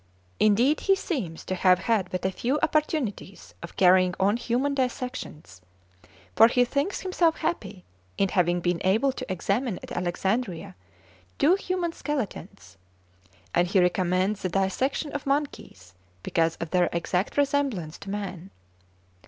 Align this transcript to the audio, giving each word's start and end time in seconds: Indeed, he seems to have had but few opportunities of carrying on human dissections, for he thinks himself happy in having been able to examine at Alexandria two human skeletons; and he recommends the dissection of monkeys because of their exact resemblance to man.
Indeed, 0.39 0.79
he 0.89 0.95
seems 0.95 1.45
to 1.45 1.53
have 1.53 1.77
had 1.77 2.09
but 2.09 2.25
few 2.33 2.57
opportunities 2.63 3.53
of 3.61 3.75
carrying 3.77 4.15
on 4.19 4.35
human 4.35 4.73
dissections, 4.73 5.61
for 6.35 6.47
he 6.47 6.65
thinks 6.65 7.01
himself 7.01 7.37
happy 7.37 7.85
in 8.17 8.29
having 8.29 8.61
been 8.61 8.81
able 8.83 9.11
to 9.11 9.31
examine 9.31 9.77
at 9.83 9.91
Alexandria 9.91 10.73
two 11.37 11.53
human 11.53 11.91
skeletons; 11.93 12.77
and 13.53 13.67
he 13.67 13.79
recommends 13.79 14.41
the 14.41 14.49
dissection 14.49 15.11
of 15.11 15.27
monkeys 15.27 15.93
because 16.23 16.55
of 16.55 16.71
their 16.71 16.89
exact 16.91 17.37
resemblance 17.37 17.99
to 17.99 18.09
man. 18.09 18.49